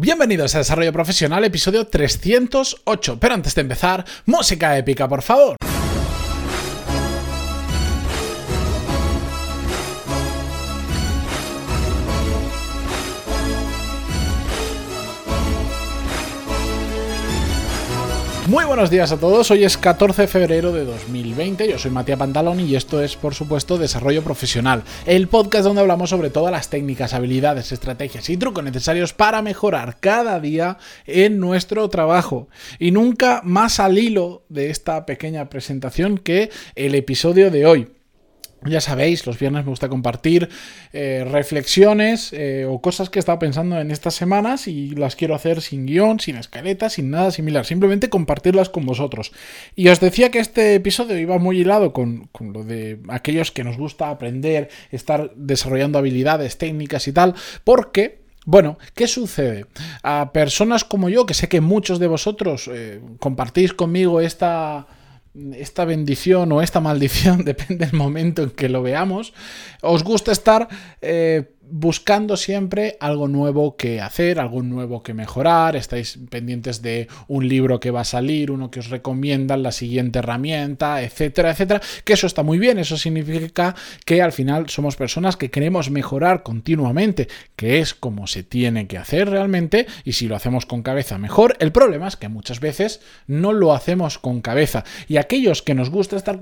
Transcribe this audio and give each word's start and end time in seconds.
Bienvenidos 0.00 0.54
a 0.54 0.58
Desarrollo 0.58 0.92
Profesional, 0.92 1.42
episodio 1.42 1.88
308. 1.88 3.18
Pero 3.18 3.34
antes 3.34 3.56
de 3.56 3.62
empezar, 3.62 4.04
música 4.26 4.78
épica, 4.78 5.08
por 5.08 5.22
favor. 5.22 5.56
Muy 18.48 18.64
buenos 18.64 18.88
días 18.88 19.12
a 19.12 19.18
todos, 19.18 19.50
hoy 19.50 19.64
es 19.64 19.76
14 19.76 20.22
de 20.22 20.28
febrero 20.28 20.72
de 20.72 20.86
2020, 20.86 21.68
yo 21.68 21.78
soy 21.78 21.90
Matías 21.90 22.18
Pantalón 22.18 22.60
y 22.60 22.76
esto 22.76 23.02
es 23.02 23.14
por 23.14 23.34
supuesto 23.34 23.76
Desarrollo 23.76 24.24
Profesional, 24.24 24.84
el 25.04 25.28
podcast 25.28 25.64
donde 25.64 25.82
hablamos 25.82 26.08
sobre 26.08 26.30
todas 26.30 26.50
las 26.50 26.70
técnicas, 26.70 27.12
habilidades, 27.12 27.72
estrategias 27.72 28.30
y 28.30 28.38
trucos 28.38 28.64
necesarios 28.64 29.12
para 29.12 29.42
mejorar 29.42 29.98
cada 30.00 30.40
día 30.40 30.78
en 31.04 31.40
nuestro 31.40 31.90
trabajo. 31.90 32.48
Y 32.78 32.90
nunca 32.90 33.42
más 33.44 33.80
al 33.80 33.98
hilo 33.98 34.46
de 34.48 34.70
esta 34.70 35.04
pequeña 35.04 35.50
presentación 35.50 36.16
que 36.16 36.48
el 36.74 36.94
episodio 36.94 37.50
de 37.50 37.66
hoy. 37.66 37.97
Ya 38.64 38.80
sabéis, 38.80 39.24
los 39.24 39.38
viernes 39.38 39.64
me 39.64 39.70
gusta 39.70 39.88
compartir 39.88 40.48
eh, 40.92 41.24
reflexiones 41.30 42.32
eh, 42.32 42.66
o 42.68 42.80
cosas 42.80 43.08
que 43.08 43.18
he 43.18 43.20
estado 43.20 43.38
pensando 43.38 43.80
en 43.80 43.92
estas 43.92 44.14
semanas 44.14 44.66
y 44.66 44.90
las 44.90 45.14
quiero 45.14 45.36
hacer 45.36 45.60
sin 45.60 45.86
guion, 45.86 46.18
sin 46.18 46.36
escaleta, 46.36 46.90
sin 46.90 47.10
nada 47.10 47.30
similar, 47.30 47.64
simplemente 47.64 48.08
compartirlas 48.08 48.68
con 48.68 48.84
vosotros. 48.84 49.30
Y 49.76 49.88
os 49.88 50.00
decía 50.00 50.32
que 50.32 50.40
este 50.40 50.74
episodio 50.74 51.16
iba 51.18 51.38
muy 51.38 51.60
hilado 51.60 51.92
con, 51.92 52.26
con 52.32 52.52
lo 52.52 52.64
de 52.64 52.98
aquellos 53.08 53.52
que 53.52 53.62
nos 53.62 53.76
gusta 53.76 54.10
aprender, 54.10 54.70
estar 54.90 55.30
desarrollando 55.36 55.98
habilidades 55.98 56.58
técnicas 56.58 57.06
y 57.08 57.12
tal, 57.12 57.34
porque... 57.64 58.26
Bueno, 58.50 58.78
¿qué 58.94 59.06
sucede? 59.06 59.66
A 60.02 60.32
personas 60.32 60.82
como 60.82 61.10
yo, 61.10 61.26
que 61.26 61.34
sé 61.34 61.50
que 61.50 61.60
muchos 61.60 61.98
de 61.98 62.06
vosotros 62.06 62.70
eh, 62.72 62.98
compartís 63.18 63.74
conmigo 63.74 64.22
esta, 64.22 64.86
esta 65.54 65.84
bendición 65.84 66.50
o 66.52 66.62
esta 66.62 66.80
maldición, 66.80 67.44
depende 67.44 67.86
del 67.86 67.94
momento 67.94 68.42
en 68.42 68.50
que 68.50 68.68
lo 68.68 68.82
veamos, 68.82 69.32
os 69.82 70.04
gusta 70.04 70.32
estar 70.32 70.68
eh, 71.00 71.54
buscando 71.70 72.36
siempre 72.36 72.96
algo 73.00 73.28
nuevo 73.28 73.76
que 73.76 74.00
hacer, 74.00 74.40
algo 74.40 74.62
nuevo 74.62 75.02
que 75.02 75.14
mejorar, 75.14 75.76
estáis 75.76 76.18
pendientes 76.30 76.82
de 76.82 77.08
un 77.26 77.48
libro 77.48 77.80
que 77.80 77.90
va 77.90 78.00
a 78.00 78.04
salir, 78.04 78.50
uno 78.50 78.70
que 78.70 78.80
os 78.80 78.90
recomiendan, 78.90 79.62
la 79.62 79.72
siguiente 79.72 80.18
herramienta, 80.18 81.02
etcétera, 81.02 81.50
etcétera, 81.50 81.80
que 82.04 82.12
eso 82.12 82.26
está 82.26 82.42
muy 82.42 82.58
bien, 82.58 82.78
eso 82.78 82.96
significa 82.96 83.74
que 84.04 84.22
al 84.22 84.32
final 84.32 84.68
somos 84.68 84.96
personas 84.96 85.36
que 85.36 85.50
queremos 85.50 85.90
mejorar 85.90 86.42
continuamente, 86.42 87.28
que 87.56 87.80
es 87.80 87.94
como 87.94 88.26
se 88.26 88.42
tiene 88.42 88.86
que 88.86 88.98
hacer 88.98 89.28
realmente, 89.30 89.86
y 90.04 90.12
si 90.12 90.28
lo 90.28 90.36
hacemos 90.36 90.66
con 90.66 90.82
cabeza 90.82 91.18
mejor, 91.18 91.56
el 91.60 91.72
problema 91.72 92.08
es 92.08 92.16
que 92.16 92.28
muchas 92.28 92.60
veces 92.60 93.00
no 93.26 93.52
lo 93.52 93.72
hacemos 93.72 94.18
con 94.18 94.40
cabeza, 94.40 94.84
y 95.08 95.16
aquellos 95.16 95.62
que 95.62 95.74
nos 95.74 95.90
gusta 95.90 96.16
estar 96.16 96.38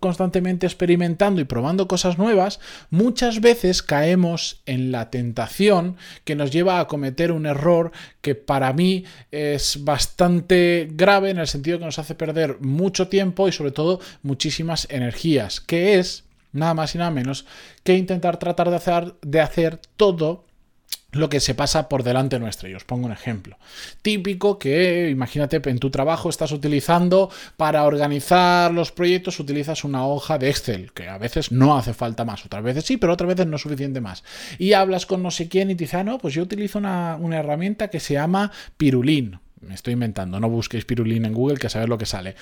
constantemente 0.00 0.66
experimentando 0.66 1.40
y 1.40 1.44
probando 1.44 1.88
cosas 1.88 2.18
nuevas, 2.18 2.60
muchas 2.90 3.40
veces 3.40 3.82
caemos 3.82 4.62
en 4.68 4.92
la 4.92 5.10
tentación 5.10 5.96
que 6.24 6.36
nos 6.36 6.52
lleva 6.52 6.78
a 6.78 6.86
cometer 6.86 7.32
un 7.32 7.46
error 7.46 7.90
que 8.20 8.34
para 8.34 8.72
mí 8.72 9.04
es 9.32 9.84
bastante 9.84 10.88
grave 10.92 11.30
en 11.30 11.38
el 11.38 11.48
sentido 11.48 11.78
que 11.78 11.86
nos 11.86 11.98
hace 11.98 12.14
perder 12.14 12.58
mucho 12.60 13.08
tiempo 13.08 13.48
y 13.48 13.52
sobre 13.52 13.72
todo 13.72 14.00
muchísimas 14.22 14.86
energías, 14.90 15.60
que 15.60 15.98
es 15.98 16.24
nada 16.52 16.74
más 16.74 16.94
y 16.94 16.98
nada 16.98 17.10
menos 17.10 17.46
que 17.82 17.96
intentar 17.96 18.38
tratar 18.38 18.70
de 18.70 18.76
hacer, 18.76 19.14
de 19.22 19.40
hacer 19.40 19.80
todo 19.96 20.44
lo 21.12 21.30
que 21.30 21.40
se 21.40 21.54
pasa 21.54 21.88
por 21.88 22.02
delante 22.02 22.38
nuestro. 22.38 22.68
Y 22.68 22.74
os 22.74 22.84
pongo 22.84 23.06
un 23.06 23.12
ejemplo. 23.12 23.56
Típico 24.02 24.58
que, 24.58 25.08
imagínate, 25.10 25.60
en 25.64 25.78
tu 25.78 25.90
trabajo 25.90 26.28
estás 26.28 26.52
utilizando 26.52 27.30
para 27.56 27.84
organizar 27.84 28.72
los 28.72 28.92
proyectos, 28.92 29.40
utilizas 29.40 29.84
una 29.84 30.06
hoja 30.06 30.38
de 30.38 30.50
Excel, 30.50 30.92
que 30.92 31.08
a 31.08 31.18
veces 31.18 31.50
no 31.50 31.76
hace 31.76 31.94
falta 31.94 32.24
más, 32.24 32.44
otras 32.44 32.62
veces 32.62 32.84
sí, 32.84 32.96
pero 32.96 33.14
otras 33.14 33.28
veces 33.28 33.46
no 33.46 33.56
es 33.56 33.62
suficiente 33.62 34.00
más. 34.00 34.22
Y 34.58 34.74
hablas 34.74 35.06
con 35.06 35.22
no 35.22 35.30
sé 35.30 35.48
quién 35.48 35.70
y 35.70 35.74
te 35.74 35.84
dice, 35.84 35.96
ah, 35.96 36.04
no, 36.04 36.18
pues 36.18 36.34
yo 36.34 36.42
utilizo 36.42 36.78
una, 36.78 37.16
una 37.16 37.38
herramienta 37.38 37.88
que 37.88 38.00
se 38.00 38.14
llama 38.14 38.52
Pirulín. 38.76 39.38
Me 39.60 39.74
estoy 39.74 39.94
inventando, 39.94 40.38
no 40.38 40.48
busquéis 40.48 40.84
Pirulín 40.84 41.24
en 41.24 41.32
Google, 41.32 41.58
que 41.58 41.68
sabéis 41.68 41.88
lo 41.88 41.98
que 41.98 42.06
sale. 42.06 42.36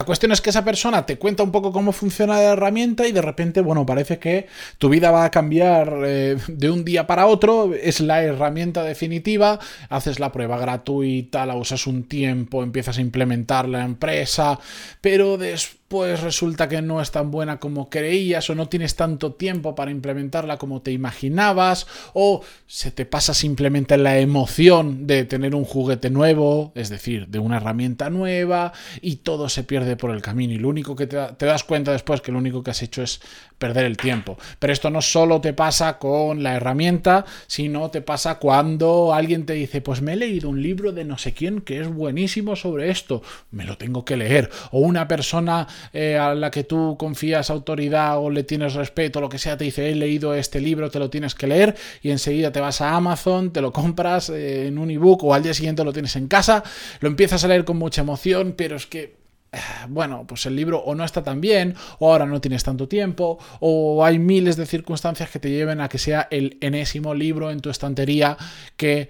La 0.00 0.06
cuestión 0.06 0.32
es 0.32 0.40
que 0.40 0.48
esa 0.48 0.64
persona 0.64 1.04
te 1.04 1.18
cuenta 1.18 1.42
un 1.42 1.52
poco 1.52 1.72
cómo 1.72 1.92
funciona 1.92 2.36
la 2.36 2.52
herramienta 2.54 3.06
y 3.06 3.12
de 3.12 3.20
repente, 3.20 3.60
bueno, 3.60 3.84
parece 3.84 4.18
que 4.18 4.46
tu 4.78 4.88
vida 4.88 5.10
va 5.10 5.26
a 5.26 5.30
cambiar 5.30 5.92
eh, 6.06 6.38
de 6.48 6.70
un 6.70 6.86
día 6.86 7.06
para 7.06 7.26
otro, 7.26 7.74
es 7.74 8.00
la 8.00 8.22
herramienta 8.22 8.82
definitiva, 8.82 9.60
haces 9.90 10.18
la 10.18 10.32
prueba 10.32 10.56
gratuita, 10.56 11.44
la 11.44 11.54
usas 11.54 11.86
un 11.86 12.04
tiempo, 12.04 12.62
empiezas 12.62 12.96
a 12.96 13.02
implementar 13.02 13.68
la 13.68 13.84
empresa, 13.84 14.58
pero 15.02 15.36
después 15.36 15.79
pues 15.90 16.20
resulta 16.20 16.68
que 16.68 16.82
no 16.82 17.00
es 17.00 17.10
tan 17.10 17.32
buena 17.32 17.58
como 17.58 17.90
creías 17.90 18.48
o 18.48 18.54
no 18.54 18.68
tienes 18.68 18.94
tanto 18.94 19.32
tiempo 19.32 19.74
para 19.74 19.90
implementarla 19.90 20.56
como 20.56 20.82
te 20.82 20.92
imaginabas 20.92 21.88
o 22.14 22.42
se 22.68 22.92
te 22.92 23.06
pasa 23.06 23.34
simplemente 23.34 23.96
la 23.96 24.16
emoción 24.20 25.08
de 25.08 25.24
tener 25.24 25.52
un 25.52 25.64
juguete 25.64 26.08
nuevo, 26.08 26.70
es 26.76 26.90
decir, 26.90 27.26
de 27.26 27.40
una 27.40 27.56
herramienta 27.56 28.08
nueva 28.08 28.72
y 29.02 29.16
todo 29.16 29.48
se 29.48 29.64
pierde 29.64 29.96
por 29.96 30.12
el 30.12 30.22
camino 30.22 30.52
y 30.52 30.58
lo 30.58 30.68
único 30.68 30.94
que 30.94 31.08
te, 31.08 31.16
das 31.16 31.64
cuenta 31.64 31.90
después 31.90 32.20
que 32.20 32.30
lo 32.30 32.38
único 32.38 32.62
que 32.62 32.70
has 32.70 32.82
hecho 32.82 33.02
es 33.02 33.20
perder 33.60 33.84
el 33.84 33.98
tiempo. 33.98 34.38
Pero 34.58 34.72
esto 34.72 34.90
no 34.90 35.02
solo 35.02 35.40
te 35.40 35.52
pasa 35.52 35.98
con 35.98 36.42
la 36.42 36.56
herramienta, 36.56 37.26
sino 37.46 37.90
te 37.90 38.00
pasa 38.00 38.38
cuando 38.38 39.12
alguien 39.12 39.44
te 39.44 39.52
dice, 39.52 39.82
pues 39.82 40.00
me 40.00 40.14
he 40.14 40.16
leído 40.16 40.48
un 40.48 40.62
libro 40.62 40.92
de 40.92 41.04
no 41.04 41.18
sé 41.18 41.34
quién 41.34 41.60
que 41.60 41.78
es 41.78 41.86
buenísimo 41.86 42.56
sobre 42.56 42.90
esto, 42.90 43.22
me 43.50 43.64
lo 43.64 43.76
tengo 43.76 44.04
que 44.04 44.16
leer. 44.16 44.50
O 44.72 44.80
una 44.80 45.06
persona 45.06 45.68
eh, 45.92 46.16
a 46.16 46.34
la 46.34 46.50
que 46.50 46.64
tú 46.64 46.96
confías 46.98 47.50
autoridad 47.50 48.18
o 48.18 48.30
le 48.30 48.44
tienes 48.44 48.72
respeto, 48.72 49.20
lo 49.20 49.28
que 49.28 49.38
sea, 49.38 49.58
te 49.58 49.64
dice, 49.64 49.90
he 49.90 49.94
leído 49.94 50.34
este 50.34 50.58
libro, 50.60 50.90
te 50.90 50.98
lo 50.98 51.10
tienes 51.10 51.34
que 51.34 51.46
leer 51.46 51.76
y 52.02 52.10
enseguida 52.10 52.50
te 52.52 52.60
vas 52.60 52.80
a 52.80 52.96
Amazon, 52.96 53.52
te 53.52 53.60
lo 53.60 53.72
compras 53.72 54.30
eh, 54.30 54.68
en 54.68 54.78
un 54.78 54.90
ebook 54.90 55.22
o 55.24 55.34
al 55.34 55.42
día 55.42 55.52
siguiente 55.52 55.84
lo 55.84 55.92
tienes 55.92 56.16
en 56.16 56.28
casa, 56.28 56.64
lo 57.00 57.08
empiezas 57.08 57.44
a 57.44 57.48
leer 57.48 57.66
con 57.66 57.76
mucha 57.76 58.00
emoción, 58.00 58.54
pero 58.56 58.76
es 58.76 58.86
que 58.86 59.19
bueno, 59.88 60.26
pues 60.26 60.46
el 60.46 60.56
libro 60.56 60.78
o 60.78 60.94
no 60.94 61.04
está 61.04 61.22
tan 61.22 61.40
bien, 61.40 61.74
o 61.98 62.12
ahora 62.12 62.26
no 62.26 62.40
tienes 62.40 62.64
tanto 62.64 62.88
tiempo, 62.88 63.38
o 63.60 64.04
hay 64.04 64.18
miles 64.18 64.56
de 64.56 64.66
circunstancias 64.66 65.30
que 65.30 65.38
te 65.38 65.50
lleven 65.50 65.80
a 65.80 65.88
que 65.88 65.98
sea 65.98 66.28
el 66.30 66.58
enésimo 66.60 67.14
libro 67.14 67.50
en 67.50 67.60
tu 67.60 67.70
estantería 67.70 68.36
que 68.76 69.08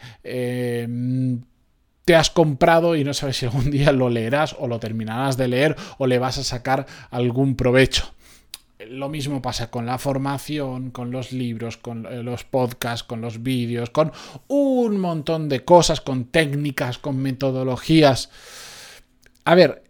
te 2.05 2.17
has 2.17 2.31
comprado 2.31 2.97
y 2.97 3.05
no 3.05 3.15
sabes 3.15 3.37
si 3.37 3.47
algún 3.47 3.71
día 3.71 3.93
lo 3.93 4.11
leerás 4.11 4.57
o 4.59 4.67
lo 4.67 4.81
terminarás 4.81 5.37
de 5.37 5.47
leer 5.47 5.77
o 5.99 6.09
le 6.09 6.19
vas 6.19 6.39
a 6.39 6.43
sacar 6.43 6.87
algún 7.11 7.55
provecho. 7.55 8.13
Lo 8.89 9.09
mismo 9.09 9.41
pasa 9.43 9.71
con 9.71 9.87
la 9.87 9.97
formación, 9.97 10.91
con 10.91 11.11
los 11.11 11.31
libros, 11.33 11.77
con 11.77 12.07
eh, 12.07 12.23
los 12.23 12.45
podcasts, 12.45 13.05
con 13.05 13.21
los 13.21 13.43
vídeos, 13.43 13.91
con 13.91 14.11
un 14.49 14.99
montón 14.99 15.49
de 15.49 15.65
cosas, 15.65 16.01
con 16.01 16.25
técnicas, 16.25 16.99
con 16.99 17.19
metodologías. 17.19 18.31
A 19.45 19.55
ver, 19.55 19.85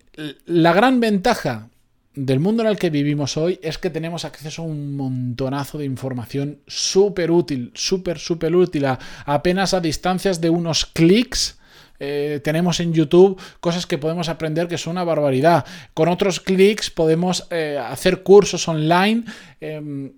la 0.47 0.73
gran 0.73 1.01
ventaja 1.01 1.69
del 2.15 2.41
mundo 2.41 2.63
en 2.63 2.69
el 2.69 2.79
que 2.79 2.91
vivimos 2.91 3.37
hoy 3.37 3.59
es 3.63 3.79
que 3.79 3.91
tenemos 3.91 4.25
acceso 4.25 4.63
a 4.63 4.67
un 4.67 4.97
montonazo 4.97 5.79
de 5.79 5.85
información 5.85 6.59
súper 6.67 7.31
útil, 7.31 7.71
súper, 7.75 8.19
súper 8.19 8.55
útil, 8.55 8.87
apenas 9.25 9.75
a 9.75 9.81
distancias 9.81 10.41
de 10.41 10.51
unos 10.51 10.87
clics 10.87 11.61
eh, 12.03 12.41
tenemos 12.43 12.81
en 12.81 12.95
YouTube 12.95 13.39
cosas 13.61 13.87
que 13.87 13.99
podemos 13.99 14.31
aprender 14.31 14.67
que 14.67 14.79
son 14.79 14.93
una 14.93 15.05
barbaridad. 15.05 15.67
Con 15.93 16.09
otros 16.09 16.41
clics 16.41 16.91
podemos 16.91 17.47
eh, 17.51 17.79
hacer 17.79 18.23
cursos 18.23 18.67
online, 18.67 19.25
em, 19.61 20.15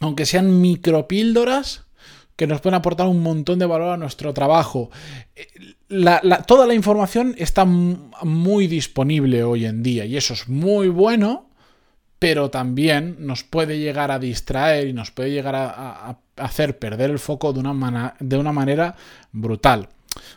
aunque 0.00 0.26
sean 0.26 0.60
micropíldoras, 0.60 1.83
que 2.36 2.46
nos 2.46 2.60
pueden 2.60 2.74
aportar 2.74 3.06
un 3.06 3.22
montón 3.22 3.58
de 3.58 3.66
valor 3.66 3.90
a 3.90 3.96
nuestro 3.96 4.34
trabajo. 4.34 4.90
Eh, 5.36 5.46
toda 6.46 6.66
la 6.66 6.74
información 6.74 7.34
está 7.38 7.64
muy 7.64 8.66
disponible 8.66 9.44
hoy 9.44 9.66
en 9.66 9.82
día 9.82 10.04
y 10.04 10.16
eso 10.16 10.34
es 10.34 10.48
muy 10.48 10.88
bueno, 10.88 11.48
pero 12.18 12.50
también 12.50 13.16
nos 13.20 13.44
puede 13.44 13.78
llegar 13.78 14.10
a 14.10 14.18
distraer 14.18 14.88
y 14.88 14.92
nos 14.92 15.10
puede 15.10 15.30
llegar 15.30 15.54
a, 15.54 16.18
hacer 16.36 16.78
perder 16.78 17.10
el 17.10 17.20
foco 17.20 17.52
de 17.52 17.60
una, 17.60 18.14
de 18.18 18.36
una 18.36 18.52
manera 18.52 18.96
brutal. 19.30 19.88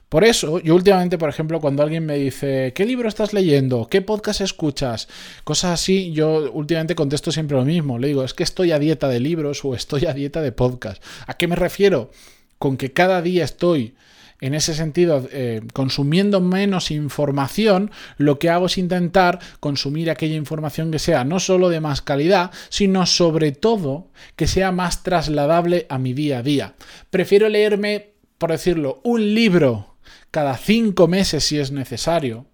Por 0.09 0.23
eso, 0.23 0.59
yo 0.59 0.75
últimamente, 0.75 1.17
por 1.17 1.29
ejemplo, 1.29 1.59
cuando 1.59 1.83
alguien 1.83 2.05
me 2.05 2.17
dice, 2.17 2.73
¿qué 2.75 2.85
libro 2.85 3.09
estás 3.09 3.33
leyendo? 3.33 3.87
¿Qué 3.87 4.01
podcast 4.01 4.41
escuchas? 4.41 5.07
Cosas 5.43 5.71
así, 5.71 6.11
yo 6.11 6.51
últimamente 6.51 6.95
contesto 6.95 7.31
siempre 7.31 7.57
lo 7.57 7.65
mismo. 7.65 7.99
Le 7.99 8.07
digo, 8.07 8.23
es 8.23 8.33
que 8.33 8.43
estoy 8.43 8.71
a 8.71 8.79
dieta 8.79 9.07
de 9.07 9.19
libros 9.19 9.63
o 9.65 9.75
estoy 9.75 10.05
a 10.05 10.13
dieta 10.13 10.41
de 10.41 10.51
podcast. 10.51 11.03
¿A 11.25 11.35
qué 11.35 11.47
me 11.47 11.55
refiero? 11.55 12.11
Con 12.57 12.77
que 12.77 12.93
cada 12.93 13.21
día 13.21 13.43
estoy 13.43 13.95
en 14.39 14.53
ese 14.53 14.75
sentido, 14.75 15.27
eh, 15.31 15.61
consumiendo 15.73 16.41
menos 16.41 16.91
información, 16.91 17.91
lo 18.17 18.37
que 18.37 18.49
hago 18.49 18.67
es 18.67 18.77
intentar 18.77 19.39
consumir 19.59 20.11
aquella 20.11 20.35
información 20.35 20.91
que 20.91 20.99
sea 20.99 21.23
no 21.23 21.39
solo 21.39 21.69
de 21.69 21.81
más 21.81 22.01
calidad, 22.01 22.51
sino 22.69 23.05
sobre 23.05 23.51
todo 23.51 24.07
que 24.35 24.47
sea 24.47 24.71
más 24.71 25.03
trasladable 25.03 25.87
a 25.89 25.97
mi 25.97 26.13
día 26.13 26.39
a 26.39 26.43
día. 26.43 26.75
Prefiero 27.09 27.49
leerme 27.49 28.16
por 28.37 28.51
decirlo, 28.51 29.01
un 29.03 29.33
libro 29.33 29.95
cada 30.31 30.57
cinco 30.57 31.07
meses 31.07 31.43
si 31.43 31.59
es 31.59 31.71
necesario, 31.71 32.45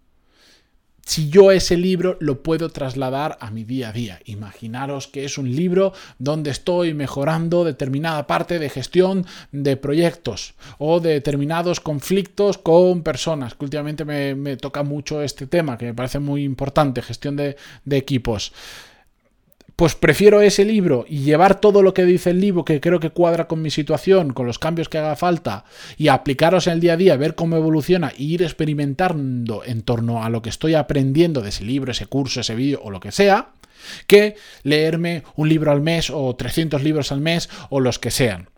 si 1.06 1.30
yo 1.30 1.52
ese 1.52 1.76
libro 1.76 2.16
lo 2.22 2.44
puedo 2.44 2.70
trasladar 2.70 3.38
a 3.42 3.52
mi 3.52 3.66
día 3.66 3.90
a 3.90 3.92
día. 3.92 4.20
Imaginaros 4.24 5.08
que 5.08 5.26
es 5.26 5.38
un 5.38 5.54
libro 5.54 5.92
donde 6.18 6.50
estoy 6.50 6.94
mejorando 6.94 7.66
determinada 7.66 8.26
parte 8.26 8.58
de 8.58 8.70
gestión 8.70 9.26
de 9.52 9.76
proyectos 9.76 10.54
o 10.78 11.02
de 11.02 11.12
determinados 11.12 11.82
conflictos 11.82 12.58
con 12.58 13.04
personas, 13.04 13.56
que 13.56 13.66
últimamente 13.66 14.06
me, 14.06 14.56
toca 14.56 14.84
mucho 14.84 15.22
este 15.22 15.46
tema, 15.46 15.78
que 15.78 15.88
me 15.88 15.94
parece 15.94 16.20
muy 16.20 16.44
importante, 16.44 17.02
gestión 17.02 17.36
de 17.36 17.58
equipos 17.86 18.54
pues 19.75 19.96
prefiero 19.96 20.42
ese 20.42 20.66
libro 20.66 21.06
y 21.08 21.20
llevar 21.20 21.60
todo 21.60 21.81
lo 21.81 21.94
que 21.94 22.06
dice 22.06 22.30
el 22.30 22.40
libro, 22.40 22.64
que 22.64 22.80
creo 22.80 23.00
que 23.00 23.10
cuadra 23.10 23.48
con 23.48 23.62
mi 23.62 23.72
situación, 23.72 24.34
con 24.34 24.46
los 24.46 24.60
cambios 24.60 24.90
que 24.90 25.00
haga 25.00 25.16
falta, 25.16 25.66
y 25.98 26.10
aplicaros 26.10 26.68
en 26.68 26.74
el 26.74 26.80
día 26.80 26.94
a 26.94 26.98
día, 26.98 27.18
ver 27.18 27.36
cómo 27.36 27.58
evoluciona 27.58 28.10
e 28.10 28.24
ir 28.24 28.44
experimentando 28.44 29.64
en 29.66 29.81
torno 29.81 30.24
a 30.24 30.30
lo 30.30 30.42
que 30.42 30.50
estoy 30.50 30.75
aprendiendo 30.75 31.42
de 31.42 31.50
ese 31.50 31.64
libro, 31.64 31.92
ese 31.92 32.06
curso, 32.06 32.42
ese 32.42 32.56
vídeo 32.56 32.81
o 32.84 32.92
lo 32.92 33.00
que 33.00 33.12
sea, 33.12 33.50
que 34.08 34.36
leerme 34.62 35.24
un 35.36 35.50
libro 35.50 35.72
al 35.72 35.81
mes 35.81 36.10
o 36.10 36.36
300 36.36 36.84
libros 36.84 37.12
al 37.12 37.22
mes 37.22 37.50
o 37.70 37.80
los 37.80 38.00
que 38.00 38.12
sean 38.12 38.53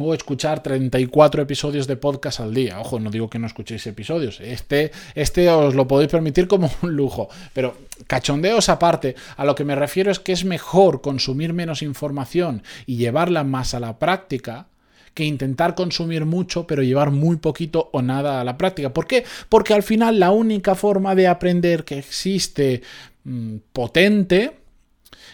o 0.00 0.14
escuchar 0.14 0.62
34 0.62 1.42
episodios 1.42 1.86
de 1.86 1.96
podcast 1.96 2.40
al 2.40 2.54
día. 2.54 2.80
Ojo, 2.80 3.00
no 3.00 3.10
digo 3.10 3.28
que 3.28 3.38
no 3.38 3.46
escuchéis 3.46 3.86
episodios. 3.86 4.40
Este, 4.40 4.92
este 5.14 5.48
os 5.50 5.74
lo 5.74 5.88
podéis 5.88 6.10
permitir 6.10 6.48
como 6.48 6.70
un 6.82 6.96
lujo. 6.96 7.28
Pero 7.52 7.76
cachondeos 8.06 8.68
aparte, 8.68 9.14
a 9.36 9.44
lo 9.44 9.54
que 9.54 9.64
me 9.64 9.74
refiero 9.74 10.10
es 10.10 10.18
que 10.18 10.32
es 10.32 10.44
mejor 10.44 11.00
consumir 11.00 11.52
menos 11.52 11.82
información 11.82 12.62
y 12.86 12.96
llevarla 12.96 13.44
más 13.44 13.74
a 13.74 13.80
la 13.80 13.98
práctica 13.98 14.68
que 15.14 15.24
intentar 15.24 15.74
consumir 15.74 16.24
mucho 16.24 16.66
pero 16.66 16.82
llevar 16.82 17.10
muy 17.10 17.38
poquito 17.38 17.90
o 17.92 18.02
nada 18.02 18.40
a 18.40 18.44
la 18.44 18.56
práctica. 18.56 18.92
¿Por 18.92 19.06
qué? 19.06 19.24
Porque 19.48 19.74
al 19.74 19.82
final 19.82 20.20
la 20.20 20.30
única 20.30 20.74
forma 20.74 21.14
de 21.14 21.26
aprender 21.26 21.84
que 21.84 21.98
existe 21.98 22.82
mm, 23.24 23.56
potente 23.72 24.58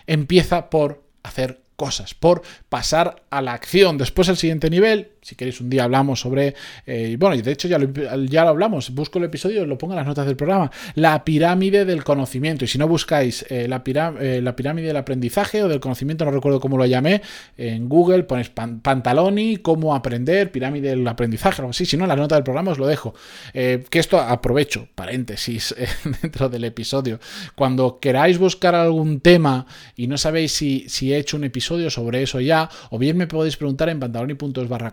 empieza 0.07 0.71
por 0.71 1.03
hacer 1.23 1.64
cosas, 1.77 2.15
por 2.15 2.43
pasar 2.69 3.25
a 3.31 3.43
la 3.43 3.53
acción. 3.53 3.99
Después 3.99 4.29
el 4.29 4.37
siguiente 4.37 4.71
nivel, 4.71 5.13
si 5.25 5.37
queréis 5.37 5.61
un 5.61 5.71
día 5.71 5.85
hablamos 5.85 6.21
sobre, 6.21 6.55
eh, 6.87 7.17
bueno, 7.19 7.35
y 7.35 7.43
de 7.43 7.53
hecho 7.53 7.67
ya 7.67 7.79
lo, 7.79 7.91
ya 8.27 8.45
lo 8.45 8.51
hablamos, 8.51 8.91
busco 8.91 9.19
el 9.19 9.25
episodio 9.25 9.65
lo 9.65 9.79
pongo 9.79 9.95
en 9.95 9.99
las 9.99 10.07
notas 10.07 10.27
del 10.27 10.37
programa, 10.37 10.71
la 10.95 11.25
pirámide 11.25 11.85
del 11.85 12.05
conocimiento. 12.05 12.65
Y 12.65 12.69
si 12.69 12.77
no 12.79 12.87
buscáis 12.87 13.47
eh, 13.49 13.67
la, 13.67 13.83
eh, 14.21 14.41
la, 14.43 14.55
pirámide 14.55 14.89
del 14.89 14.97
aprendizaje 14.99 15.63
o 15.63 15.69
del 15.69 15.81
conocimiento, 15.81 16.25
no 16.25 16.31
recuerdo 16.31 16.61
cómo 16.61 16.77
lo 16.77 16.85
llamé, 16.85 17.23
en 17.57 17.89
Google 17.89 18.25
ponéis 18.25 18.51
Pantaloni, 18.51 19.57
cómo 19.57 19.95
aprender, 19.95 20.51
pirámide 20.53 20.91
del 20.91 21.09
aprendizaje, 21.09 21.63
algo 21.63 21.71
así. 21.71 21.87
Si 21.87 21.97
no, 21.97 22.05
en 22.05 22.09
la 22.09 22.17
nota 22.17 22.35
del 22.35 22.45
programa 22.45 22.73
os 22.73 22.79
lo 22.79 22.87
dejo. 22.87 23.15
que 23.53 23.99
esto 23.99 24.21
aprovecho, 24.21 24.89
paréntesis, 24.95 25.75
dentro 26.23 26.51
del 26.51 26.65
episodio. 26.65 27.19
Cuando 27.55 27.99
queráis 27.99 28.39
buscar 28.39 28.75
algún 28.75 29.21
tema 29.21 29.67
y 29.97 30.07
no 30.07 30.19
sabéis 30.19 30.53
si, 30.53 30.85
si 30.89 31.13
he 31.13 31.19
hecho 31.19 31.37
un 31.37 31.45
episodio, 31.45 31.91
sobre 31.91 32.23
eso 32.23 32.41
ya, 32.41 32.69
o 32.91 32.99
bien 32.99 33.17
me 33.17 33.27
podéis 33.27 33.57
preguntar 33.57 33.89
en 33.89 34.01
pantaloni.es 34.01 34.69
barra 34.69 34.91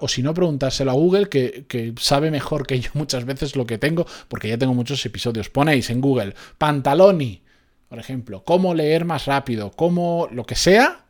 o 0.00 0.08
si 0.08 0.22
no, 0.22 0.34
preguntárselo 0.34 0.90
a 0.90 0.94
Google, 0.94 1.28
que, 1.28 1.94
sabe 1.98 2.30
mejor 2.30 2.66
que 2.66 2.80
yo 2.80 2.90
muchas 2.94 3.24
veces 3.24 3.56
lo 3.56 3.66
que 3.66 3.78
tengo, 3.78 4.06
porque 4.28 4.48
ya 4.48 4.58
tengo 4.58 4.74
muchos 4.74 5.04
episodios. 5.06 5.50
Ponéis 5.50 5.90
en 5.90 6.00
Google 6.00 6.34
pantaloni, 6.58 7.42
por 7.88 7.98
ejemplo, 7.98 8.42
cómo 8.44 8.74
leer 8.74 9.04
más 9.04 9.26
rápido, 9.26 9.70
cómo 9.70 10.28
lo 10.30 10.44
que 10.44 10.54
sea, 10.54 11.02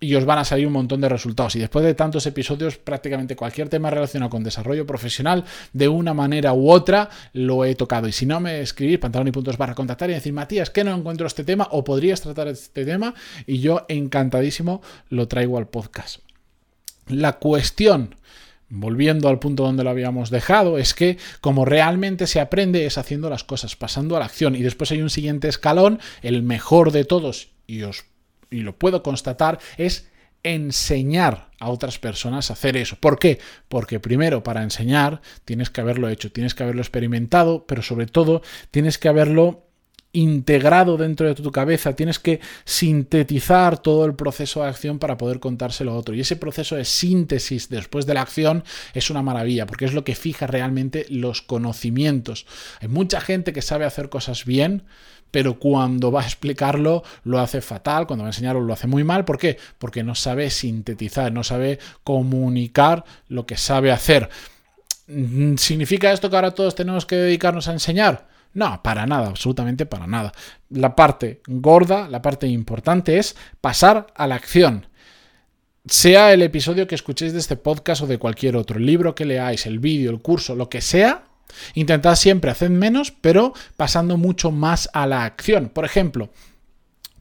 y 0.00 0.14
os 0.14 0.24
van 0.24 0.38
a 0.38 0.44
salir 0.44 0.66
un 0.66 0.72
montón 0.72 1.00
de 1.02 1.08
resultados. 1.10 1.54
Y 1.56 1.58
después 1.58 1.84
de 1.84 1.94
tantos 1.94 2.26
episodios, 2.26 2.78
prácticamente 2.78 3.36
cualquier 3.36 3.68
tema 3.68 3.90
relacionado 3.90 4.30
con 4.30 4.42
desarrollo 4.42 4.86
profesional, 4.86 5.44
de 5.74 5.88
una 5.88 6.14
manera 6.14 6.54
u 6.54 6.70
otra, 6.70 7.10
lo 7.34 7.66
he 7.66 7.74
tocado. 7.74 8.08
Y 8.08 8.12
si 8.12 8.24
no, 8.24 8.40
me 8.40 8.62
escribís 8.62 8.98
puntos 8.98 9.58
barra 9.58 9.74
contactar 9.74 10.08
y 10.10 10.14
decir, 10.14 10.32
Matías, 10.32 10.70
que 10.70 10.84
no 10.84 10.94
encuentro 10.94 11.26
este 11.26 11.44
tema 11.44 11.68
o 11.70 11.84
podrías 11.84 12.22
tratar 12.22 12.48
este 12.48 12.86
tema 12.86 13.14
y 13.46 13.58
yo 13.60 13.84
encantadísimo 13.88 14.80
lo 15.10 15.28
traigo 15.28 15.58
al 15.58 15.68
podcast. 15.68 16.29
La 17.10 17.38
cuestión 17.38 18.16
volviendo 18.70 19.28
al 19.28 19.40
punto 19.40 19.64
donde 19.64 19.84
lo 19.84 19.90
habíamos 19.90 20.30
dejado, 20.30 20.78
es 20.78 20.94
que 20.94 21.18
como 21.40 21.64
realmente 21.64 22.26
se 22.26 22.40
aprende 22.40 22.86
es 22.86 22.98
haciendo 22.98 23.28
las 23.28 23.44
cosas, 23.44 23.76
pasando 23.76 24.16
a 24.16 24.20
la 24.20 24.26
acción. 24.26 24.54
Y 24.54 24.62
después 24.62 24.92
hay 24.92 25.02
un 25.02 25.10
siguiente 25.10 25.48
escalón, 25.48 25.98
el 26.22 26.42
mejor 26.42 26.92
de 26.92 27.04
todos, 27.04 27.50
y 27.66 27.82
os 27.82 28.04
y 28.50 28.60
lo 28.60 28.76
puedo 28.76 29.02
constatar, 29.02 29.60
es 29.76 30.08
enseñar 30.42 31.50
a 31.60 31.68
otras 31.68 31.98
personas 31.98 32.50
a 32.50 32.54
hacer 32.54 32.76
eso. 32.76 32.96
¿Por 32.98 33.18
qué? 33.18 33.38
Porque 33.68 34.00
primero, 34.00 34.42
para 34.42 34.62
enseñar, 34.62 35.20
tienes 35.44 35.70
que 35.70 35.80
haberlo 35.80 36.08
hecho, 36.08 36.32
tienes 36.32 36.54
que 36.54 36.62
haberlo 36.64 36.80
experimentado, 36.80 37.66
pero 37.66 37.82
sobre 37.82 38.06
todo 38.06 38.42
tienes 38.70 38.98
que 38.98 39.08
haberlo 39.08 39.69
integrado 40.12 40.96
dentro 40.96 41.26
de 41.26 41.34
tu 41.34 41.50
cabeza, 41.52 41.94
tienes 41.94 42.18
que 42.18 42.40
sintetizar 42.64 43.78
todo 43.78 44.04
el 44.04 44.14
proceso 44.14 44.62
de 44.62 44.68
acción 44.68 44.98
para 44.98 45.16
poder 45.16 45.40
contárselo 45.40 45.92
a 45.92 45.96
otro. 45.96 46.14
Y 46.14 46.20
ese 46.20 46.36
proceso 46.36 46.76
de 46.76 46.84
síntesis 46.84 47.68
después 47.68 48.06
de 48.06 48.14
la 48.14 48.22
acción 48.22 48.64
es 48.92 49.10
una 49.10 49.22
maravilla, 49.22 49.66
porque 49.66 49.84
es 49.84 49.94
lo 49.94 50.04
que 50.04 50.14
fija 50.14 50.46
realmente 50.46 51.06
los 51.08 51.42
conocimientos. 51.42 52.46
Hay 52.80 52.88
mucha 52.88 53.20
gente 53.20 53.52
que 53.52 53.62
sabe 53.62 53.84
hacer 53.84 54.08
cosas 54.08 54.44
bien, 54.44 54.84
pero 55.30 55.58
cuando 55.58 56.10
va 56.10 56.22
a 56.22 56.26
explicarlo 56.26 57.04
lo 57.22 57.38
hace 57.38 57.60
fatal, 57.60 58.06
cuando 58.06 58.24
va 58.24 58.28
a 58.28 58.32
enseñarlo 58.32 58.60
lo 58.60 58.72
hace 58.72 58.88
muy 58.88 59.04
mal. 59.04 59.24
¿Por 59.24 59.38
qué? 59.38 59.58
Porque 59.78 60.02
no 60.02 60.14
sabe 60.14 60.50
sintetizar, 60.50 61.32
no 61.32 61.44
sabe 61.44 61.78
comunicar 62.02 63.04
lo 63.28 63.46
que 63.46 63.56
sabe 63.56 63.92
hacer. 63.92 64.28
¿Significa 65.56 66.12
esto 66.12 66.30
que 66.30 66.36
ahora 66.36 66.52
todos 66.52 66.74
tenemos 66.74 67.06
que 67.06 67.16
dedicarnos 67.16 67.68
a 67.68 67.72
enseñar? 67.72 68.28
No, 68.52 68.82
para 68.82 69.06
nada, 69.06 69.28
absolutamente 69.28 69.86
para 69.86 70.06
nada. 70.06 70.32
La 70.70 70.96
parte 70.96 71.40
gorda, 71.46 72.08
la 72.08 72.22
parte 72.22 72.46
importante 72.46 73.18
es 73.18 73.36
pasar 73.60 74.08
a 74.14 74.26
la 74.26 74.34
acción. 74.34 74.86
Sea 75.86 76.32
el 76.32 76.42
episodio 76.42 76.86
que 76.86 76.94
escuchéis 76.94 77.32
de 77.32 77.38
este 77.38 77.56
podcast 77.56 78.02
o 78.02 78.06
de 78.06 78.18
cualquier 78.18 78.56
otro, 78.56 78.78
el 78.78 78.86
libro 78.86 79.14
que 79.14 79.24
leáis, 79.24 79.66
el 79.66 79.78
vídeo, 79.78 80.10
el 80.10 80.20
curso, 80.20 80.54
lo 80.54 80.68
que 80.68 80.80
sea, 80.80 81.24
Intentad 81.74 82.14
siempre 82.16 82.50
hacer 82.50 82.70
menos, 82.70 83.12
pero 83.20 83.52
pasando 83.76 84.16
mucho 84.16 84.50
más 84.50 84.88
a 84.92 85.06
la 85.06 85.24
acción. 85.24 85.68
Por 85.68 85.84
ejemplo, 85.84 86.30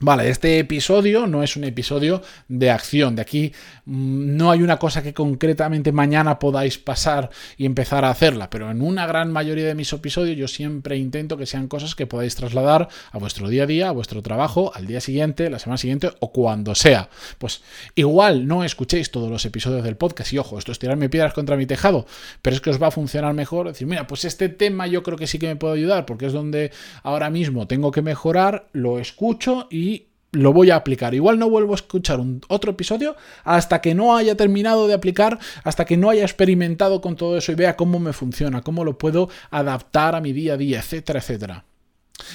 Vale, 0.02 0.30
este 0.30 0.60
episodio 0.60 1.28
no 1.28 1.44
es 1.44 1.58
un 1.58 1.66
episodio 1.66 2.22
de 2.48 2.72
acción. 2.72 3.18
De 3.18 3.22
aquí 3.22 3.52
mm, 3.84 4.38
no 4.38 4.50
hay 4.50 4.62
una 4.62 4.80
cosa 4.80 5.04
que 5.04 5.14
concretamente 5.14 5.92
mañana 5.92 6.40
podáis 6.40 6.78
pasar 6.78 7.30
y 7.58 7.66
empezar 7.66 8.06
a 8.06 8.10
hacerla, 8.10 8.50
pero 8.50 8.72
en 8.72 8.82
una 8.82 9.06
gran 9.06 9.30
mayoría 9.34 9.66
de 9.66 9.76
mis 9.76 9.92
episodios 9.92 10.38
yo 10.38 10.48
siempre 10.48 10.96
intento 10.96 11.36
que 11.36 11.46
sean 11.46 11.68
cosas 11.68 11.96
que 11.96 12.08
podáis 12.08 12.36
trasladar 12.36 12.88
a 13.12 13.18
vuestro 13.18 13.50
día 13.50 13.64
a 13.64 13.66
día, 13.66 13.90
a 13.90 13.92
vuestro 13.92 14.22
trabajo, 14.22 14.72
al 14.74 14.88
día 14.88 15.02
siguiente, 15.02 15.50
la 15.50 15.60
semana 15.60 15.78
siguiente 15.78 16.12
o 16.22 16.32
cuando 16.32 16.76
sea. 16.76 17.10
Pues 17.38 17.62
igual 17.96 18.48
no 18.48 18.64
escuchéis 18.64 19.12
todos 19.12 19.30
los 19.30 19.44
episodios 19.44 19.84
del 19.84 19.98
podcast 19.98 20.32
y 20.32 20.38
ojo, 20.38 20.58
esto 20.58 20.72
es 20.72 20.80
tirarme 20.80 21.10
piedras 21.10 21.34
contra 21.34 21.58
mi 21.58 21.66
tejado, 21.66 22.06
pero 22.42 22.56
es 22.56 22.62
que 22.62 22.70
os 22.70 22.82
va 22.82 22.88
a 22.88 22.92
funcionar 22.92 23.34
mejor 23.34 23.68
decir, 23.68 23.86
mira, 23.86 24.08
pues 24.08 24.24
este 24.24 24.48
tema 24.48 24.88
yo 24.88 25.04
creo 25.04 25.18
que 25.18 25.28
sí 25.28 25.40
que 25.40 25.48
me 25.48 25.58
puede 25.58 25.74
ayudar 25.74 26.06
porque 26.06 26.28
es 26.28 26.32
donde 26.32 26.72
ahora 27.04 27.30
mismo 27.30 27.68
tengo 27.68 27.92
que 27.92 28.02
mejorar, 28.02 28.70
lo 28.72 28.98
escucho 28.98 29.68
y 29.70 29.89
lo 30.32 30.54
voy 30.54 30.72
a 30.72 30.76
aplicar. 30.76 31.14
Igual 31.14 31.40
no 31.40 31.50
vuelvo 31.50 31.74
a 31.74 31.76
escuchar 31.76 32.20
un, 32.20 32.42
otro 32.48 32.72
episodio 32.72 33.16
hasta 33.44 33.82
que 33.82 33.96
no 33.96 34.16
haya 34.16 34.36
terminado 34.36 34.88
de 34.88 34.94
aplicar, 34.94 35.40
hasta 35.64 35.86
que 35.86 35.98
no 35.98 36.10
haya 36.10 36.24
experimentado 36.24 37.02
con 37.02 37.16
todo 37.16 37.38
eso 37.38 37.52
y 37.52 37.56
vea 37.56 37.76
cómo 37.76 38.00
me 38.00 38.14
funciona, 38.14 38.62
cómo 38.62 38.84
lo 38.84 38.98
puedo 38.98 39.30
adaptar 39.50 40.16
a 40.16 40.22
mi 40.22 40.34
día 40.34 40.54
a 40.54 40.58
día, 40.58 40.80
etcétera, 40.80 41.20
etcétera. 41.20 41.66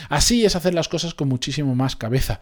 Así 0.08 0.44
es 0.44 0.56
hacer 0.56 0.74
las 0.74 0.88
cosas 0.88 1.14
con 1.14 1.28
muchísimo 1.28 1.74
más 1.74 1.94
cabeza. 1.94 2.40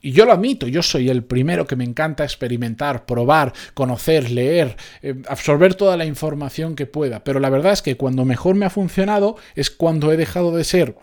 Y 0.00 0.12
yo 0.12 0.26
lo 0.26 0.32
admito, 0.32 0.68
yo 0.68 0.82
soy 0.82 1.08
el 1.08 1.24
primero 1.24 1.66
que 1.66 1.76
me 1.76 1.84
encanta 1.84 2.24
experimentar, 2.24 3.06
probar, 3.06 3.52
conocer, 3.74 4.30
leer, 4.30 4.76
eh, 5.02 5.14
absorber 5.28 5.74
toda 5.74 5.96
la 5.96 6.04
información 6.04 6.76
que 6.76 6.86
pueda. 6.86 7.24
Pero 7.24 7.40
la 7.40 7.50
verdad 7.50 7.72
es 7.72 7.82
que 7.82 7.96
cuando 7.96 8.24
mejor 8.24 8.56
me 8.56 8.66
ha 8.66 8.70
funcionado 8.70 9.36
es 9.54 9.70
cuando 9.70 10.12
he 10.12 10.16
dejado 10.16 10.54
de 10.54 10.64
ser 10.64 10.96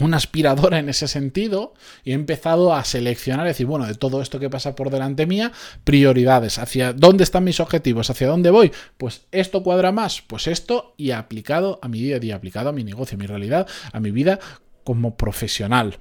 una 0.00 0.16
aspiradora 0.16 0.78
en 0.78 0.88
ese 0.88 1.08
sentido 1.08 1.74
y 2.04 2.12
he 2.12 2.14
empezado 2.14 2.74
a 2.74 2.84
seleccionar, 2.84 3.46
decir, 3.46 3.66
bueno, 3.66 3.86
de 3.86 3.94
todo 3.94 4.22
esto 4.22 4.38
que 4.38 4.50
pasa 4.50 4.74
por 4.74 4.90
delante 4.90 5.26
mía, 5.26 5.52
prioridades, 5.84 6.58
hacia 6.58 6.92
dónde 6.92 7.24
están 7.24 7.44
mis 7.44 7.60
objetivos, 7.60 8.10
hacia 8.10 8.28
dónde 8.28 8.50
voy, 8.50 8.72
pues 8.96 9.26
esto 9.32 9.62
cuadra 9.62 9.92
más, 9.92 10.22
pues 10.22 10.46
esto 10.46 10.94
y 10.96 11.10
aplicado 11.10 11.78
a 11.82 11.88
mi 11.88 12.00
día 12.00 12.16
a 12.16 12.20
día, 12.20 12.36
aplicado 12.36 12.68
a 12.68 12.72
mi 12.72 12.84
negocio, 12.84 13.16
a 13.16 13.18
mi 13.18 13.26
realidad, 13.26 13.66
a 13.92 14.00
mi 14.00 14.10
vida 14.10 14.38
como 14.84 15.16
profesional. 15.16 15.98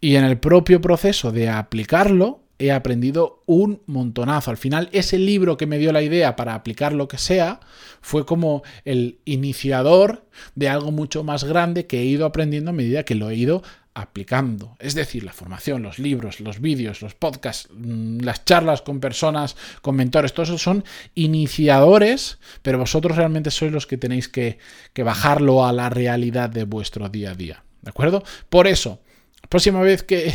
Y 0.00 0.16
en 0.16 0.24
el 0.24 0.38
propio 0.38 0.80
proceso 0.80 1.32
de 1.32 1.48
aplicarlo, 1.48 2.41
he 2.62 2.72
aprendido 2.72 3.42
un 3.46 3.82
montonazo. 3.86 4.50
Al 4.50 4.56
final, 4.56 4.88
ese 4.92 5.18
libro 5.18 5.56
que 5.56 5.66
me 5.66 5.78
dio 5.78 5.92
la 5.92 6.02
idea 6.02 6.36
para 6.36 6.54
aplicar 6.54 6.92
lo 6.92 7.08
que 7.08 7.18
sea 7.18 7.60
fue 8.00 8.24
como 8.24 8.62
el 8.84 9.18
iniciador 9.24 10.26
de 10.54 10.68
algo 10.68 10.92
mucho 10.92 11.24
más 11.24 11.44
grande 11.44 11.86
que 11.86 12.00
he 12.00 12.04
ido 12.04 12.26
aprendiendo 12.26 12.70
a 12.70 12.74
medida 12.74 13.04
que 13.04 13.14
lo 13.14 13.30
he 13.30 13.36
ido 13.36 13.62
aplicando. 13.94 14.76
Es 14.78 14.94
decir, 14.94 15.22
la 15.22 15.32
formación, 15.32 15.82
los 15.82 15.98
libros, 15.98 16.40
los 16.40 16.60
vídeos, 16.60 17.02
los 17.02 17.14
podcasts, 17.14 17.68
mm, 17.72 18.20
las 18.20 18.44
charlas 18.44 18.80
con 18.80 19.00
personas, 19.00 19.56
con 19.82 19.96
mentores, 19.96 20.32
todos 20.32 20.48
esos 20.48 20.62
son 20.62 20.84
iniciadores, 21.14 22.38
pero 22.62 22.78
vosotros 22.78 23.16
realmente 23.16 23.50
sois 23.50 23.72
los 23.72 23.86
que 23.86 23.98
tenéis 23.98 24.28
que, 24.28 24.58
bajarlo 24.96 25.66
a 25.66 25.72
la 25.72 25.90
realidad 25.90 26.48
de 26.48 26.64
vuestro 26.64 27.08
día 27.08 27.32
a 27.32 27.34
día. 27.34 27.64
¿De 27.82 27.90
acuerdo? 27.90 28.22
Por 28.48 28.66
eso, 28.66 29.00
próxima 29.48 29.80
vez 29.80 30.02
que, 30.02 30.32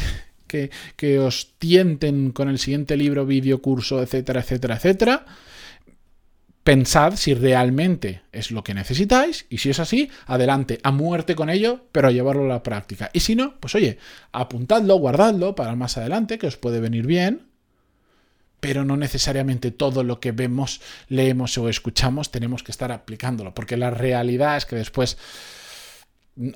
que, 0.47 1.19
os 1.19 1.53
tienten 1.59 2.31
con 2.31 2.49
el 2.49 2.59
siguiente 2.59 2.97
libro, 2.97 3.25
vídeo, 3.25 3.61
curso, 3.61 4.01
etcétera, 4.01 4.41
etcétera, 4.41 4.75
etcétera, 4.75 5.25
Pensad 6.67 7.15
si 7.15 7.33
realmente 7.33 8.23
es 8.33 8.51
lo 8.51 8.61
que 8.61 8.73
necesitáis 8.73 9.45
y 9.49 9.59
si 9.59 9.69
es 9.69 9.79
así, 9.79 10.09
adelante, 10.25 10.81
a 10.83 10.91
muerte 10.91 11.33
con 11.33 11.49
ello, 11.49 11.85
pero 11.93 12.09
a 12.09 12.11
llevarlo 12.11 12.43
a 12.43 12.49
la 12.49 12.61
práctica. 12.61 13.09
Y 13.13 13.21
si 13.21 13.37
no, 13.37 13.57
pues 13.61 13.73
oye, 13.75 13.99
apuntadlo, 14.33 14.97
guardadlo 14.97 15.55
para 15.55 15.77
más 15.77 15.97
adelante, 15.97 16.37
que 16.37 16.47
os 16.47 16.57
puede 16.57 16.81
venir 16.81 17.07
bien, 17.07 17.47
pero 18.59 18.83
no 18.83 18.97
necesariamente 18.97 19.71
todo 19.71 20.03
lo 20.03 20.19
que 20.19 20.33
vemos, 20.33 20.81
leemos 21.07 21.57
o 21.57 21.69
escuchamos 21.69 22.31
tenemos 22.31 22.63
que 22.63 22.73
estar 22.73 22.91
aplicándolo, 22.91 23.53
porque 23.53 23.77
la 23.77 23.91
realidad 23.91 24.57
es 24.57 24.65
que 24.65 24.75
después 24.75 25.17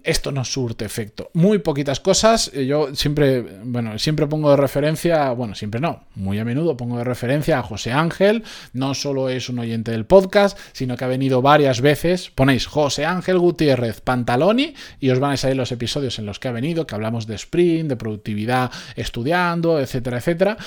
esto 0.03 0.31
no 0.31 0.45
surte 0.45 0.85
efecto. 0.85 1.31
Muy 1.33 1.59
poquitas 1.59 1.99
cosas. 1.99 2.51
Eh, 2.53 2.65
yo 2.65 2.93
siempre, 2.95 3.41
bueno, 3.63 3.97
siempre 3.97 4.27
pongo 4.27 4.51
de 4.51 4.57
referencia, 4.57 5.31
bueno, 5.31 5.55
siempre 5.55 5.81
no, 5.81 6.05
muy 6.15 6.39
a 6.39 6.45
menudo 6.45 6.77
pongo 6.77 6.97
de 6.97 7.03
referencia 7.03 7.59
a 7.59 7.63
José 7.63 7.91
Ángel. 7.91 8.43
No 8.73 8.93
solo 8.93 9.29
es 9.29 9.49
un 9.49 9.59
oyente 9.59 9.91
del 9.91 10.05
podcast, 10.05 10.57
sino 10.73 10.95
que 10.97 11.05
ha 11.05 11.07
venido 11.07 11.41
varias 11.41 11.81
veces. 11.81 12.29
Ponéis 12.29 12.67
José 12.67 13.05
Ángel 13.05 13.39
Gutiérrez 13.39 14.01
Pantaloni 14.01 14.75
y 14.99 15.09
os 15.09 15.19
van 15.19 15.31
a 15.31 15.37
salir 15.37 15.57
los 15.57 15.71
episodios 15.71 16.19
en 16.19 16.25
los 16.25 16.39
que 16.39 16.47
ha 16.47 16.51
venido, 16.51 16.85
que 16.85 16.95
hablamos 16.95 17.27
de 17.27 17.35
sprint, 17.35 17.89
de 17.89 17.95
productividad 17.95 18.71
estudiando, 18.95 19.79
etcétera, 19.79 20.17
etcétera. 20.17 20.57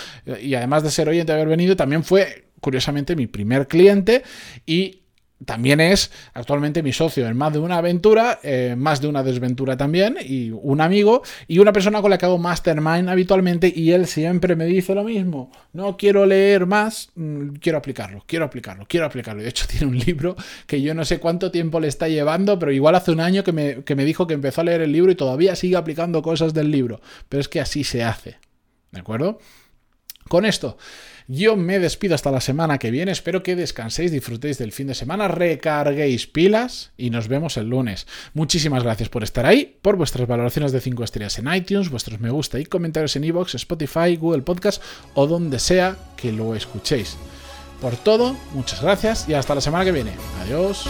Y 0.42 0.54
además 0.54 0.82
de 0.82 0.90
ser 0.90 1.08
oyente 1.08 1.32
de 1.32 1.40
haber 1.40 1.48
venido, 1.48 1.76
también 1.76 2.04
fue 2.04 2.44
curiosamente 2.60 3.14
mi 3.14 3.26
primer 3.26 3.68
cliente 3.68 4.22
y 4.64 5.03
también 5.44 5.80
es 5.80 6.10
actualmente 6.32 6.82
mi 6.82 6.92
socio 6.92 7.26
en 7.26 7.36
más 7.36 7.52
de 7.52 7.58
una 7.58 7.78
aventura, 7.78 8.38
eh, 8.42 8.74
más 8.78 9.00
de 9.00 9.08
una 9.08 9.22
desventura 9.22 9.76
también, 9.76 10.16
y 10.24 10.50
un 10.50 10.80
amigo, 10.80 11.22
y 11.48 11.58
una 11.58 11.72
persona 11.72 12.00
con 12.00 12.10
la 12.10 12.18
que 12.18 12.26
hago 12.26 12.38
mastermind 12.38 13.08
habitualmente, 13.08 13.72
y 13.74 13.92
él 13.92 14.06
siempre 14.06 14.56
me 14.56 14.64
dice 14.66 14.94
lo 14.94 15.04
mismo, 15.04 15.50
no 15.72 15.96
quiero 15.96 16.24
leer 16.24 16.66
más, 16.66 17.10
mm, 17.16 17.54
quiero 17.60 17.78
aplicarlo, 17.78 18.22
quiero 18.26 18.44
aplicarlo, 18.44 18.86
quiero 18.88 19.06
aplicarlo. 19.06 19.42
De 19.42 19.48
hecho, 19.48 19.66
tiene 19.70 19.86
un 19.86 19.98
libro 19.98 20.36
que 20.66 20.80
yo 20.80 20.94
no 20.94 21.04
sé 21.04 21.18
cuánto 21.18 21.50
tiempo 21.50 21.80
le 21.80 21.88
está 21.88 22.08
llevando, 22.08 22.58
pero 22.58 22.72
igual 22.72 22.94
hace 22.94 23.10
un 23.10 23.20
año 23.20 23.44
que 23.44 23.52
me, 23.52 23.84
que 23.84 23.96
me 23.96 24.04
dijo 24.04 24.26
que 24.26 24.34
empezó 24.34 24.60
a 24.60 24.64
leer 24.64 24.82
el 24.82 24.92
libro 24.92 25.10
y 25.10 25.16
todavía 25.16 25.56
sigue 25.56 25.76
aplicando 25.76 26.22
cosas 26.22 26.54
del 26.54 26.70
libro, 26.70 27.00
pero 27.28 27.40
es 27.40 27.48
que 27.48 27.60
así 27.60 27.84
se 27.84 28.04
hace, 28.04 28.36
¿de 28.92 29.00
acuerdo? 29.00 29.38
Con 30.28 30.46
esto, 30.46 30.78
yo 31.26 31.56
me 31.56 31.78
despido 31.78 32.14
hasta 32.14 32.30
la 32.30 32.40
semana 32.40 32.78
que 32.78 32.90
viene. 32.90 33.12
Espero 33.12 33.42
que 33.42 33.56
descanséis, 33.56 34.12
disfrutéis 34.12 34.58
del 34.58 34.72
fin 34.72 34.86
de 34.86 34.94
semana, 34.94 35.28
recarguéis 35.28 36.26
pilas 36.26 36.92
y 36.96 37.10
nos 37.10 37.28
vemos 37.28 37.56
el 37.56 37.68
lunes. 37.68 38.06
Muchísimas 38.34 38.82
gracias 38.82 39.08
por 39.08 39.24
estar 39.24 39.46
ahí, 39.46 39.76
por 39.82 39.96
vuestras 39.96 40.28
valoraciones 40.28 40.72
de 40.72 40.80
5 40.80 41.04
estrellas 41.04 41.38
en 41.38 41.52
iTunes, 41.52 41.90
vuestros 41.90 42.20
me 42.20 42.30
gusta 42.30 42.58
y 42.60 42.66
comentarios 42.66 43.16
en 43.16 43.24
iVoox, 43.24 43.54
Spotify, 43.54 44.16
Google 44.16 44.42
Podcast 44.42 44.82
o 45.14 45.26
donde 45.26 45.58
sea 45.58 45.96
que 46.16 46.32
lo 46.32 46.54
escuchéis. 46.54 47.16
Por 47.80 47.96
todo, 47.96 48.36
muchas 48.52 48.82
gracias 48.82 49.28
y 49.28 49.34
hasta 49.34 49.54
la 49.54 49.60
semana 49.60 49.84
que 49.84 49.92
viene. 49.92 50.12
Adiós. 50.42 50.86